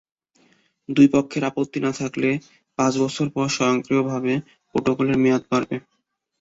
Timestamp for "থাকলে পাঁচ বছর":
1.99-3.27